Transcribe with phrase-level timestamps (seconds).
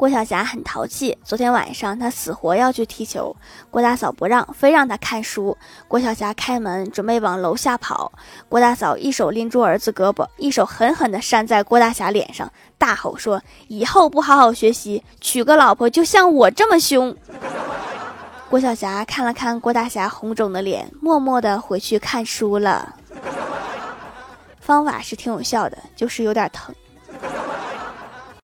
[0.00, 3.36] 郭晓霞很淘气，昨天晚上她死活要去踢球，
[3.70, 5.54] 郭大嫂不让，非让她看书。
[5.86, 8.10] 郭晓霞开门准备往楼下跑，
[8.48, 17.14] 郭大嫂一手拎住儿子胳膊，一手狠狠地扇在郭大侠脸上，大吼说：“以后不好好学习，娶个老婆就像我这么凶。”
[18.48, 22.96] 郭晓霞看了看郭大侠红肿的脸，默默地回去看书了。
[24.60, 26.74] 方法是挺有效的，就是有点疼。